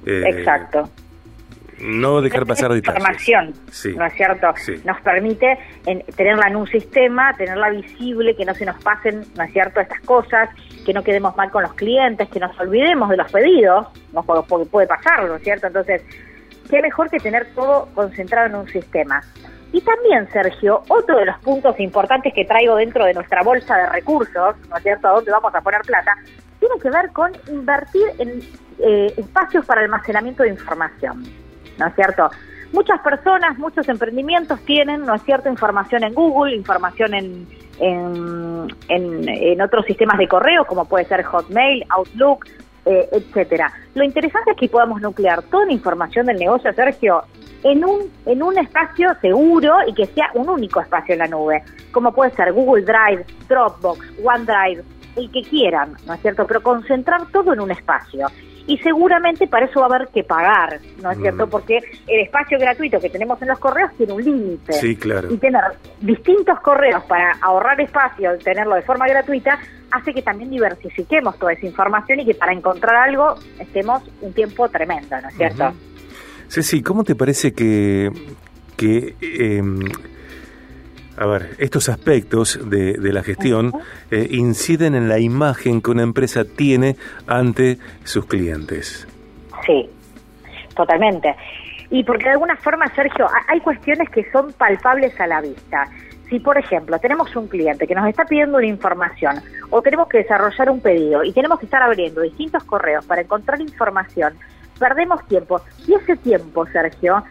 Eh, 0.06 0.24
Exacto 0.28 0.90
no 1.82 2.22
dejar 2.22 2.46
pasar 2.46 2.76
información, 2.76 3.54
¿no 3.96 4.06
es 4.06 4.14
cierto? 4.14 4.54
Nos 4.86 5.02
permite 5.02 5.58
tenerla 6.16 6.48
en 6.48 6.56
un 6.56 6.68
sistema, 6.68 7.34
tenerla 7.34 7.70
visible, 7.70 8.36
que 8.36 8.46
no 8.46 8.54
se 8.54 8.66
nos 8.66 8.82
pasen, 8.84 9.24
¿no 9.36 9.44
es 9.44 9.52
cierto?, 9.52 9.80
estas 9.80 10.00
cosas, 10.02 10.50
que 10.86 10.94
no 10.94 11.04
quedemos 11.04 11.36
mal 11.36 11.50
con 11.50 11.64
los 11.64 11.74
clientes, 11.74 12.30
que 12.30 12.40
nos 12.40 12.58
olvidemos 12.60 13.10
de 13.10 13.18
los 13.18 13.32
pedidos, 13.32 13.88
¿no? 14.14 14.24
porque 14.24 14.70
puede 14.70 14.88
pasar, 14.88 15.24
¿no 15.26 15.36
es 15.36 15.44
cierto? 15.44 15.68
Entonces, 15.68 16.04
qué 16.70 16.82
mejor 16.82 17.10
que 17.10 17.18
tener 17.18 17.48
todo 17.56 17.90
concentrado 17.94 18.48
en 18.48 18.56
un 18.56 18.68
sistema. 18.68 19.22
Y 19.74 19.82
también, 19.82 20.30
Sergio, 20.32 20.84
otro 20.90 21.18
de 21.18 21.26
los 21.26 21.40
puntos 21.40 21.80
importantes 21.80 22.34
que 22.34 22.46
traigo 22.46 22.76
dentro 22.76 23.06
de 23.06 23.14
nuestra 23.14 23.42
bolsa 23.42 23.78
de 23.78 23.90
recursos, 23.90 24.56
¿no 24.70 24.78
es 24.78 24.84
cierto?, 24.84 25.08
a 25.08 25.12
dónde 25.12 25.32
vamos 25.32 25.56
a 25.56 25.62
poner 25.62 25.82
plata, 25.82 26.16
tiene 26.60 26.76
que 26.80 26.90
ver 26.90 27.10
con 27.12 27.32
invertir 27.48 28.04
en 28.20 28.42
eh, 28.80 29.14
espacios 29.18 29.66
para 29.66 29.82
almacenamiento 29.82 30.44
de 30.44 30.50
información, 30.50 31.24
¿no 31.82 31.88
es 31.88 31.96
cierto? 31.96 32.30
Muchas 32.72 33.02
personas, 33.02 33.58
muchos 33.58 33.90
emprendimientos 33.90 34.60
tienen, 34.62 35.06
¿no 35.06 35.16
es 35.16 35.24
cierto?, 35.24 35.50
información 35.50 36.04
en 36.04 36.14
Google, 36.14 36.56
información 36.56 37.14
en, 37.14 37.48
en, 37.80 38.68
en, 38.88 39.62
otros 39.62 39.86
sistemas 39.86 40.18
de 40.18 40.28
correo, 40.28 40.64
como 40.66 40.86
puede 40.86 41.06
ser 41.06 41.24
Hotmail, 41.24 41.84
Outlook, 41.90 42.46
eh, 42.86 43.10
etcétera. 43.12 43.74
Lo 43.94 44.04
interesante 44.04 44.52
es 44.52 44.58
que 44.58 44.70
podamos 44.70 45.02
nuclear 45.02 45.42
toda 45.44 45.66
la 45.66 45.74
información 45.74 46.28
del 46.28 46.38
negocio, 46.38 46.72
Sergio, 46.74 47.24
en 47.64 47.84
un, 47.84 48.10
en 48.26 48.42
un 48.42 48.58
espacio 48.58 49.10
seguro 49.20 49.76
y 49.88 49.94
que 49.94 50.06
sea 50.06 50.30
un 50.36 50.48
único 50.48 50.80
espacio 50.80 51.14
en 51.14 51.20
la 51.20 51.28
nube, 51.28 51.64
como 51.92 52.14
puede 52.14 52.32
ser 52.36 52.54
Google 52.54 52.84
Drive, 52.84 53.26
Dropbox, 53.50 54.00
OneDrive, 54.24 54.84
el 55.18 55.32
que 55.32 55.42
quieran, 55.42 55.98
¿no 56.06 56.14
es 56.14 56.22
cierto? 56.22 56.48
Pero 56.48 56.64
concentrar 56.64 57.26
todo 57.32 57.54
en 57.54 57.60
un 57.60 57.72
espacio. 57.72 58.28
Y 58.68 58.78
seguramente 58.78 59.48
para 59.48 59.66
eso 59.66 59.80
va 59.80 59.88
a 59.88 59.96
haber 59.96 60.08
que 60.10 60.24
pagar, 60.24 60.80
¿no 61.02 61.12
es 61.12 61.18
cierto? 61.20 61.48
Mm. 61.48 61.50
Porque 61.50 61.80
el 62.08 62.22
espacio 62.22 62.60
gratuito 62.60 63.00
que 63.00 63.10
tenemos 63.10 63.42
en 63.42 63.48
los 63.50 63.60
correos 63.60 63.92
tiene 63.98 64.14
un 64.14 64.24
límite. 64.24 64.74
Sí, 64.74 64.96
claro. 64.96 65.34
Y 65.34 65.38
tener 65.38 65.62
distintos 66.00 66.60
correos 66.60 67.04
para 67.06 67.32
ahorrar 67.42 67.80
espacio, 67.82 68.38
tenerlo 68.38 68.76
de 68.76 68.84
forma 68.84 69.08
gratuita, 69.08 69.60
hace 69.92 70.14
que 70.14 70.22
también 70.22 70.50
diversifiquemos 70.50 71.38
toda 71.38 71.54
esa 71.54 71.66
información 71.66 72.20
y 72.20 72.26
que 72.26 72.36
para 72.36 72.54
encontrar 72.54 73.10
algo 73.10 73.36
estemos 73.60 74.04
un 74.22 74.34
tiempo 74.34 74.70
tremendo, 74.70 75.20
¿no 75.22 75.28
es 75.28 75.36
cierto? 75.36 75.74
Ceci, 76.48 76.82
¿cómo 76.82 77.04
te 77.04 77.16
parece 77.16 77.54
que, 77.54 78.10
que 78.76 79.16
em, 79.22 79.80
a 81.22 81.28
ver, 81.28 81.52
estos 81.60 81.88
aspectos 81.88 82.60
de, 82.68 82.98
la 83.14 83.22
gestión 83.22 83.72
eh, 84.10 84.28
inciden 84.32 84.96
en 84.96 85.08
la 85.08 85.20
imagen 85.20 85.80
que 85.80 85.92
una 85.92 86.02
empresa 86.02 86.46
tiene 86.46 86.96
ante 87.28 87.78
sus 88.04 88.26
clientes? 88.26 89.08
Sí, 89.64 89.88
totalmente. 90.76 91.36
Y 91.92 92.04
porque 92.04 92.24
de 92.24 92.32
alguna 92.32 92.56
forma, 92.56 92.88
Sergio, 92.96 93.28
hay 93.48 93.60
cuestiones 93.60 94.10
que 94.10 94.32
son 94.32 94.52
palpables 94.54 95.20
a 95.22 95.28
la 95.28 95.42
vista. 95.42 95.88
Si, 96.28 96.40
por 96.40 96.58
ejemplo, 96.58 96.98
tenemos 96.98 97.36
un 97.36 97.48
cliente 97.48 97.86
que 97.86 97.94
nos 97.94 98.08
está 98.08 98.26
pidiendo 98.26 98.58
una 98.58 98.66
información 98.66 99.44
o 99.70 99.80
tenemos 99.84 100.08
que 100.08 100.20
desarrollar 100.20 100.72
un 100.72 100.82
pedido 100.82 101.24
y 101.24 101.34
tenemos 101.34 101.60
que 101.60 101.66
estar 101.66 101.84
abriendo 101.84 102.22
distintos 102.22 102.64
correos 102.64 103.06
para 103.06 103.22
encontrar 103.22 103.62
información, 103.62 104.34
perdemos 104.80 105.24
tiempo. 105.28 105.62
Y 105.86 105.94
ese 105.94 106.18
tiempo, 106.18 106.66
Sergio, 106.66 107.24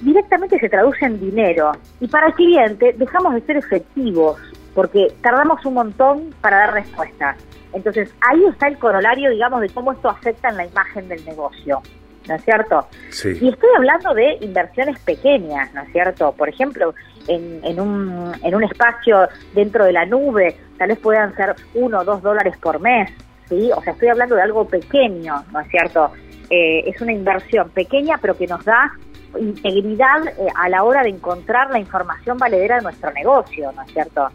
directamente 0.00 0.58
se 0.58 0.68
traduce 0.68 1.04
en 1.04 1.20
dinero. 1.20 1.72
Y 2.00 2.08
para 2.08 2.28
el 2.28 2.34
cliente 2.34 2.94
dejamos 2.96 3.34
de 3.34 3.40
ser 3.42 3.56
efectivos, 3.56 4.38
porque 4.74 5.12
tardamos 5.22 5.64
un 5.64 5.74
montón 5.74 6.34
para 6.40 6.58
dar 6.58 6.74
respuesta. 6.74 7.36
Entonces, 7.72 8.14
ahí 8.20 8.44
está 8.46 8.68
el 8.68 8.78
corolario, 8.78 9.30
digamos, 9.30 9.60
de 9.60 9.68
cómo 9.70 9.92
esto 9.92 10.08
afecta 10.08 10.48
en 10.48 10.56
la 10.56 10.66
imagen 10.66 11.08
del 11.08 11.24
negocio. 11.24 11.82
¿No 12.28 12.34
es 12.34 12.44
cierto? 12.44 12.88
Sí. 13.10 13.38
Y 13.40 13.48
estoy 13.48 13.68
hablando 13.76 14.12
de 14.12 14.38
inversiones 14.40 14.98
pequeñas, 15.00 15.72
¿no 15.74 15.82
es 15.82 15.92
cierto? 15.92 16.32
Por 16.32 16.48
ejemplo, 16.48 16.92
en, 17.28 17.60
en, 17.64 17.80
un, 17.80 18.32
en 18.42 18.54
un 18.54 18.64
espacio 18.64 19.28
dentro 19.54 19.84
de 19.84 19.92
la 19.92 20.04
nube, 20.06 20.56
tal 20.76 20.88
vez 20.88 20.98
puedan 20.98 21.36
ser 21.36 21.54
uno 21.74 22.00
o 22.00 22.04
dos 22.04 22.22
dólares 22.22 22.56
por 22.58 22.80
mes, 22.80 23.10
¿sí? 23.48 23.70
O 23.74 23.80
sea, 23.82 23.92
estoy 23.92 24.08
hablando 24.08 24.34
de 24.34 24.42
algo 24.42 24.66
pequeño, 24.66 25.44
¿no 25.52 25.60
es 25.60 25.68
cierto? 25.68 26.10
Eh, 26.50 26.88
es 26.88 27.00
una 27.00 27.12
inversión 27.12 27.70
pequeña, 27.70 28.18
pero 28.18 28.36
que 28.36 28.46
nos 28.46 28.64
da 28.64 28.92
integridad 29.38 30.26
eh, 30.26 30.46
a 30.54 30.68
la 30.68 30.84
hora 30.84 31.02
de 31.02 31.10
encontrar 31.10 31.70
la 31.70 31.78
información 31.78 32.38
valedera 32.38 32.76
de 32.76 32.82
nuestro 32.82 33.10
negocio, 33.12 33.72
¿no 33.72 33.82
es 33.82 33.92
cierto? 33.92 34.28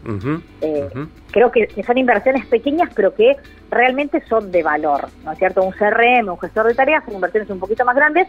Eh, 0.60 0.88
creo 1.30 1.50
que, 1.50 1.68
son 1.84 1.98
inversiones 1.98 2.46
pequeñas, 2.46 2.90
pero 2.94 3.14
que 3.14 3.36
realmente 3.70 4.22
son 4.28 4.50
de 4.50 4.62
valor, 4.62 5.08
¿no 5.24 5.32
es 5.32 5.38
cierto? 5.38 5.62
Un 5.62 5.72
CRM, 5.72 6.28
un 6.28 6.38
gestor 6.38 6.66
de 6.66 6.74
tareas, 6.74 7.04
son 7.04 7.14
inversiones 7.14 7.50
un 7.50 7.60
poquito 7.60 7.84
más 7.84 7.96
grandes, 7.96 8.28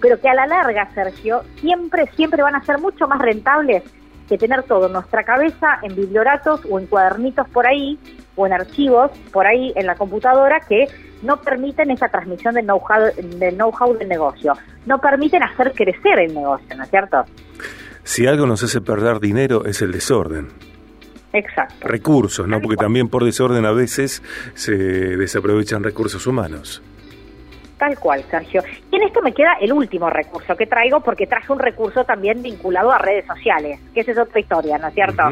pero 0.00 0.20
que 0.20 0.28
a 0.28 0.34
la 0.34 0.46
larga, 0.46 0.88
Sergio, 0.94 1.42
siempre, 1.60 2.06
siempre 2.16 2.42
van 2.42 2.54
a 2.54 2.64
ser 2.64 2.78
mucho 2.78 3.06
más 3.08 3.18
rentables 3.18 3.82
que 4.28 4.38
tener 4.38 4.62
todo 4.62 4.86
en 4.86 4.92
nuestra 4.94 5.22
cabeza 5.22 5.78
en 5.82 5.94
biblioratos 5.94 6.60
o 6.70 6.78
en 6.78 6.86
cuadernitos 6.86 7.48
por 7.50 7.66
ahí 7.66 7.98
o 8.36 8.46
en 8.46 8.52
archivos 8.52 9.10
por 9.32 9.46
ahí 9.46 9.72
en 9.76 9.86
la 9.86 9.94
computadora 9.94 10.60
que 10.60 10.86
no 11.22 11.40
permiten 11.40 11.90
esa 11.90 12.08
transmisión 12.08 12.54
del 12.54 12.64
know-how 12.64 13.12
del, 13.14 13.56
know 13.56 13.94
del 13.98 14.08
negocio, 14.08 14.52
no 14.86 14.98
permiten 14.98 15.42
hacer 15.42 15.72
crecer 15.72 16.18
el 16.18 16.34
negocio, 16.34 16.76
¿no 16.76 16.84
es 16.84 16.90
cierto? 16.90 17.24
Si 18.02 18.26
algo 18.26 18.46
nos 18.46 18.62
hace 18.62 18.80
perder 18.80 19.20
dinero 19.20 19.64
es 19.64 19.80
el 19.80 19.92
desorden. 19.92 20.48
Exacto. 21.32 21.88
Recursos, 21.88 22.46
¿no? 22.46 22.60
Porque 22.60 22.76
también 22.76 23.08
por 23.08 23.24
desorden 23.24 23.64
a 23.64 23.72
veces 23.72 24.22
se 24.54 24.72
desaprovechan 24.72 25.82
recursos 25.82 26.26
humanos. 26.26 26.82
Tal 27.78 27.98
cual, 27.98 28.22
Sergio. 28.30 28.62
Y 28.92 28.96
en 28.96 29.02
esto 29.02 29.20
me 29.20 29.32
queda 29.32 29.54
el 29.60 29.72
último 29.72 30.08
recurso 30.08 30.54
que 30.54 30.66
traigo, 30.66 31.00
porque 31.00 31.26
traje 31.26 31.52
un 31.52 31.58
recurso 31.58 32.04
también 32.04 32.40
vinculado 32.40 32.92
a 32.92 32.98
redes 32.98 33.26
sociales, 33.26 33.80
que 33.92 34.00
esa 34.00 34.12
es 34.12 34.18
otra 34.18 34.38
historia, 34.38 34.78
¿no 34.78 34.88
es 34.88 34.94
cierto? 34.94 35.22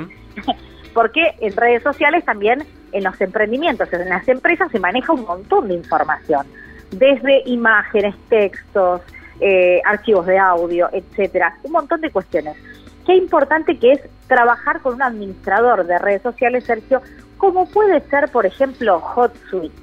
porque 0.95 1.21
en 1.41 1.57
redes 1.57 1.83
sociales 1.83 2.25
también 2.25 2.65
en 2.93 3.05
los 3.05 3.21
emprendimientos, 3.21 3.93
en 3.93 4.09
las 4.09 4.27
empresas 4.29 4.71
se 4.71 4.79
maneja 4.79 5.13
un 5.13 5.25
montón 5.25 5.69
de 5.69 5.75
información, 5.75 6.47
desde 6.91 7.43
imágenes, 7.47 8.15
textos, 8.29 9.01
eh, 9.41 9.81
archivos 9.85 10.27
de 10.27 10.39
audio, 10.39 10.89
etcétera, 10.93 11.57
un 11.63 11.73
montón 11.73 12.01
de 12.01 12.11
cuestiones. 12.11 12.57
Qué 13.07 13.17
importante 13.17 13.79
que 13.79 13.93
es 13.93 14.01
trabajar 14.29 14.81
con 14.81 14.95
un 14.95 15.03
administrador 15.03 15.87
de 15.87 15.99
redes 15.99 16.23
sociales, 16.23 16.65
Sergio, 16.65 17.03
como 17.39 17.67
puede 17.67 18.01
ser, 18.09 18.31
por 18.31 18.47
ejemplo, 18.47 18.99
HotSuite, 18.99 19.75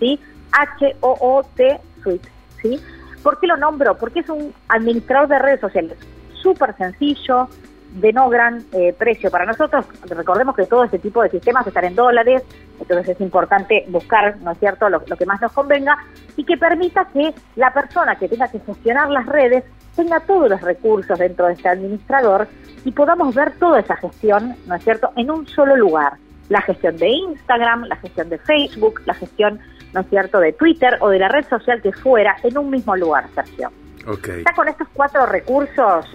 ¿sí? 0.00 0.20
H-O-O-T 0.50 1.80
Suite, 2.02 2.28
¿sí? 2.60 2.80
¿Por 3.22 3.38
qué 3.38 3.46
lo 3.46 3.56
nombro? 3.56 3.96
Porque 3.96 4.20
es 4.20 4.28
un 4.28 4.52
administrador 4.68 5.28
de 5.28 5.38
redes 5.38 5.60
sociales 5.60 5.98
súper 6.46 6.76
sencillo, 6.76 7.48
de 7.96 8.12
no 8.12 8.28
gran 8.28 8.64
eh, 8.72 8.94
precio 8.96 9.30
para 9.30 9.46
nosotros. 9.46 9.86
Recordemos 10.08 10.54
que 10.54 10.66
todo 10.66 10.84
este 10.84 10.98
tipo 10.98 11.22
de 11.22 11.30
sistemas 11.30 11.66
están 11.66 11.86
en 11.86 11.94
dólares, 11.94 12.42
entonces 12.78 13.08
es 13.08 13.20
importante 13.20 13.84
buscar, 13.88 14.36
¿no 14.38 14.52
es 14.52 14.58
cierto?, 14.58 14.88
lo, 14.88 15.00
que 15.00 15.26
más 15.26 15.40
nos 15.40 15.52
convenga 15.52 15.96
y 16.36 16.44
que 16.44 16.56
permita 16.56 17.06
que 17.12 17.34
la 17.56 17.72
persona 17.72 18.16
que 18.16 18.28
tenga 18.28 18.48
que 18.48 18.60
gestionar 18.60 19.10
las 19.10 19.26
redes 19.26 19.64
tenga 19.94 20.20
todos 20.20 20.50
los 20.50 20.60
recursos 20.60 21.18
dentro 21.18 21.46
de 21.46 21.54
este 21.54 21.68
administrador 21.70 22.46
y 22.84 22.92
podamos 22.92 23.34
ver 23.34 23.52
toda 23.58 23.80
esa 23.80 23.96
gestión, 23.96 24.54
¿no 24.66 24.74
es 24.74 24.84
cierto?, 24.84 25.10
en 25.16 25.30
un 25.30 25.46
solo 25.46 25.74
lugar. 25.76 26.14
La 26.50 26.60
gestión 26.60 26.96
de 26.98 27.08
Instagram, 27.08 27.84
la 27.84 27.96
gestión 27.96 28.28
de 28.28 28.38
Facebook, 28.38 29.00
la 29.06 29.14
gestión, 29.14 29.58
¿no 29.94 30.02
es 30.02 30.08
cierto?, 30.08 30.38
de 30.38 30.52
Twitter 30.52 30.98
o 31.00 31.08
de 31.08 31.18
la 31.18 31.28
red 31.28 31.46
social 31.48 31.80
que 31.80 31.92
fuera 31.92 32.36
en 32.42 32.58
un 32.58 32.68
mismo 32.68 32.94
lugar, 32.94 33.24
Sergio. 33.34 33.72
Okay. 34.06 34.44
Ya 34.46 34.54
con 34.54 34.68
estos 34.68 34.86
cuatro 34.92 35.26
recursos 35.26 36.06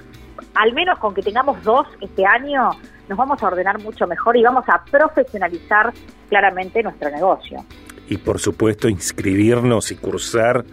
al 0.56 0.74
menos 0.74 1.00
con 1.00 1.14
que 1.14 1.22
tengamos 1.22 1.64
dos 1.64 1.88
este 2.02 2.26
año, 2.26 2.70
nos 3.08 3.18
vamos 3.18 3.42
a 3.44 3.48
ordenar 3.48 3.80
mucho 3.80 4.08
mejor 4.08 4.38
y 4.38 4.44
vamos 4.44 4.64
a 4.68 4.84
profesionalizar 4.90 5.94
claramente 6.30 6.82
nuestro 6.84 7.10
negocio. 7.10 7.66
Y 8.08 8.18
por 8.18 8.40
supuesto 8.40 8.90
inscribirnos 8.90 9.92
y 9.92 9.96
cursar 9.96 10.66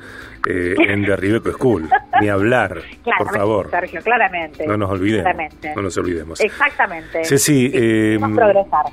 eh, 0.49 0.75
en 0.77 1.03
Derribeco 1.03 1.53
School, 1.53 1.89
ni 2.21 2.29
hablar, 2.29 2.83
por 3.19 3.33
favor. 3.33 3.71
Sergio, 3.71 4.01
claramente. 4.03 4.67
No 4.67 4.77
nos 4.77 4.91
olvidemos. 4.91 5.33
No 5.77 5.83
nos 5.83 5.97
olvidemos. 5.99 6.41
Exactamente. 6.41 7.25
Sí, 7.25 7.39
sí. 7.39 7.71
Eh, 7.73 8.19
progresar. 8.35 8.87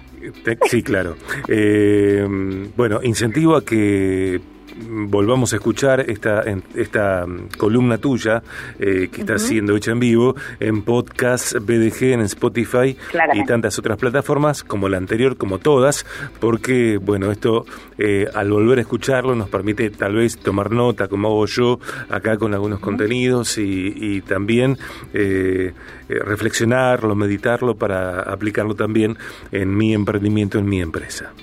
sí, 0.69 0.83
claro. 0.83 1.15
Eh, 1.47 2.27
bueno, 2.75 2.99
incentivo 3.01 3.55
a 3.55 3.65
que 3.65 4.39
volvamos 4.77 5.53
a 5.53 5.57
escuchar 5.57 6.01
esta, 6.09 6.43
esta 6.75 7.25
mm, 7.25 7.49
columna 7.57 7.97
tuya 7.97 8.43
eh, 8.79 9.09
que 9.11 9.21
está 9.21 9.37
siendo 9.37 9.75
hecha 9.75 9.91
en 9.91 9.99
vivo 9.99 10.35
en 10.59 10.83
podcast 10.83 11.53
BDG, 11.53 12.13
en 12.13 12.21
Spotify 12.21 12.97
y 13.33 13.45
tantas 13.45 13.79
otras 13.79 13.97
plataformas 13.97 14.63
como 14.63 14.89
la 14.89 14.97
anterior, 14.97 15.37
como 15.37 15.59
todas, 15.59 16.05
porque, 16.39 16.97
bueno, 16.97 17.31
esto 17.31 17.65
eh, 17.97 18.27
al 18.33 18.51
volver 18.51 18.79
a 18.79 18.81
escucharlo 18.81 19.35
nos 19.35 19.49
permite 19.49 19.89
tal 19.89 20.15
vez 20.15 20.37
tomar 20.37 20.71
nota, 20.71 21.07
como 21.07 21.27
hago 21.27 21.45
yo 21.45 21.79
acá 22.09 22.37
con 22.37 22.53
algunos 22.53 22.79
contenidos 22.79 23.57
y, 23.57 24.21
también 24.25 24.77
eh, 25.13 25.73
reflexionarlo, 26.07 27.15
meditarlo 27.15 27.75
para 27.75 28.21
aplicarlo 28.21 28.75
también 28.75 29.17
en 29.51 29.75
mi 29.75 29.93
emprendimiento, 29.93 30.57
en 30.57 30.65
mi 30.65 30.81
empresa. 30.81 31.33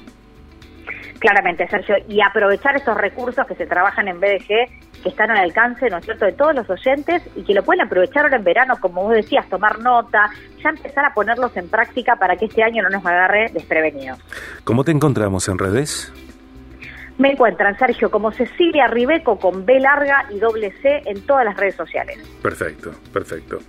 Claramente, 1.22 1.68
Sergio, 1.68 1.94
y 2.08 2.20
aprovechar 2.20 2.74
estos 2.74 2.96
recursos 2.96 3.46
que 3.46 3.54
se 3.54 3.64
trabajan 3.64 4.08
en 4.08 4.18
BDG, 4.18 4.48
que 5.04 5.08
están 5.08 5.30
al 5.30 5.36
alcance, 5.36 5.88
¿no 5.88 5.98
es 5.98 6.04
cierto?, 6.04 6.24
de 6.24 6.32
todos 6.32 6.52
los 6.52 6.68
oyentes 6.68 7.22
y 7.36 7.44
que 7.44 7.54
lo 7.54 7.62
pueden 7.62 7.86
aprovechar 7.86 8.24
ahora 8.24 8.38
en 8.38 8.42
verano, 8.42 8.74
como 8.80 9.04
vos 9.04 9.14
decías, 9.14 9.48
tomar 9.48 9.78
nota, 9.78 10.30
ya 10.60 10.70
empezar 10.70 11.04
a 11.04 11.14
ponerlos 11.14 11.56
en 11.56 11.68
práctica 11.68 12.16
para 12.16 12.34
que 12.34 12.46
este 12.46 12.64
año 12.64 12.82
no 12.82 12.90
nos 12.90 13.06
agarre 13.06 13.50
desprevenidos. 13.52 14.18
¿Cómo 14.64 14.82
te 14.82 14.90
encontramos 14.90 15.46
en 15.46 15.58
redes? 15.58 16.12
Me 17.18 17.30
encuentran, 17.30 17.78
Sergio, 17.78 18.10
como 18.10 18.32
Cecilia 18.32 18.88
Ribeco 18.88 19.38
con 19.38 19.64
B 19.64 19.78
larga 19.78 20.26
y 20.28 20.40
doble 20.40 20.72
C 20.82 21.02
en 21.06 21.24
todas 21.24 21.44
las 21.44 21.56
redes 21.56 21.76
sociales. 21.76 22.18
Perfecto, 22.42 22.90
perfecto. 23.12 23.60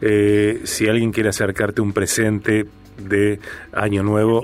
Eh, 0.00 0.60
si 0.62 0.88
alguien 0.88 1.10
quiere 1.10 1.30
acercarte 1.30 1.80
un 1.80 1.92
presente 1.92 2.66
de 2.98 3.40
Año 3.72 4.02
Nuevo, 4.02 4.42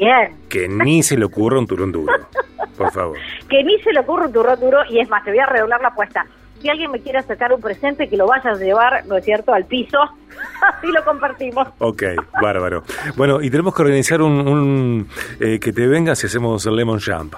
que 0.48 0.68
ni 0.68 1.02
se 1.02 1.16
le 1.16 1.26
ocurra 1.26 1.58
un 1.58 1.66
turón 1.66 1.92
duro, 1.92 2.12
por 2.76 2.92
favor. 2.92 3.16
que 3.48 3.62
ni 3.64 3.78
se 3.80 3.92
le 3.92 4.00
ocurra 4.00 4.26
un 4.26 4.32
turón 4.32 4.60
duro, 4.60 4.78
y 4.88 5.00
es 5.00 5.08
más, 5.08 5.24
te 5.24 5.30
voy 5.30 5.40
a 5.40 5.46
redoblar 5.46 5.80
la 5.80 5.88
apuesta. 5.88 6.26
Si 6.60 6.68
alguien 6.68 6.90
me 6.90 7.00
quiere 7.00 7.18
acercar 7.18 7.52
un 7.52 7.60
presente, 7.60 8.08
que 8.08 8.16
lo 8.16 8.26
vayas 8.26 8.46
a 8.46 8.54
llevar, 8.54 9.04
¿no 9.06 9.16
es 9.16 9.24
cierto?, 9.24 9.52
al 9.52 9.66
piso, 9.66 9.98
así 10.74 10.86
lo 10.86 11.04
compartimos. 11.04 11.68
Ok, 11.78 12.02
bárbaro. 12.40 12.82
Bueno, 13.16 13.42
y 13.42 13.50
tenemos 13.50 13.74
que 13.74 13.82
organizar 13.82 14.22
un, 14.22 15.08
eh, 15.40 15.58
que 15.60 15.72
te 15.72 15.86
vengas 15.86 16.22
y 16.22 16.26
hacemos 16.26 16.64
lemon 16.66 17.00
jump. 17.00 17.34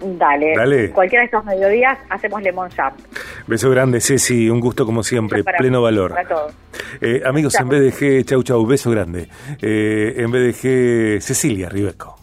Dale. 0.00 0.54
Dale. 0.56 0.90
Cualquiera 0.90 1.22
de 1.22 1.26
estos 1.26 1.44
mediodías 1.44 1.98
hacemos 2.10 2.42
Lemon 2.42 2.68
Jump. 2.70 2.94
Beso 3.46 3.70
grande, 3.70 4.00
Ceci. 4.00 4.50
Un 4.50 4.60
gusto 4.60 4.84
como 4.84 5.02
siempre. 5.02 5.42
pleno 5.42 5.80
valor. 5.82 6.10
Para 6.10 6.28
todos. 6.28 6.54
Eh, 7.00 7.22
amigos, 7.24 7.54
en 7.58 7.68
vez 7.68 7.80
de 7.80 7.92
G, 7.92 8.24
chau 8.24 8.42
chau, 8.42 8.66
beso 8.66 8.90
grande. 8.90 9.28
Eh, 9.60 10.14
en 10.18 10.30
vez 10.30 10.42
de 10.62 11.16
G, 11.18 11.20
Cecilia 11.20 11.68
Ribeco. 11.68 12.18